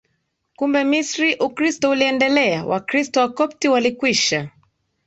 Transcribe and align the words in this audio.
Kumbe 0.55 0.83
Misri 0.83 1.35
Ukristo 1.39 1.89
uliendelea 1.89 2.65
Wakristo 2.65 3.19
Wakopti 3.19 3.67
walikwisha 3.69 4.49